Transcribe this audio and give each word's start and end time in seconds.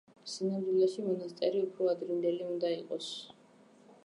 სინამდვილეში 0.35 1.05
მონასტერი 1.09 1.61
უფრო 1.67 1.91
ადრინდელი 1.93 2.49
უნდა 2.55 2.73
იყოს. 2.79 3.13